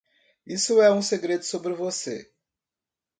[0.47, 2.33] Isso é um segredo sobre você.